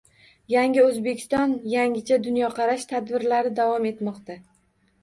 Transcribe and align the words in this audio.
“Yangi 0.53 0.81
O‘zbekiston– 0.83 1.53
yangicha 1.75 2.19
dunyoqarash” 2.25 2.89
tadbirlari 2.95 3.57
davom 3.63 3.89
etmoqda 3.93 4.43